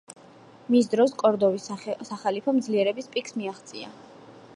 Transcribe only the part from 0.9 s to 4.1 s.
დროს კორდოვის სახალიფომ ძლიერების პიკს მიაღწია.